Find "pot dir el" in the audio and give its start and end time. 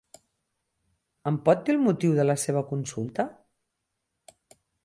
1.49-1.83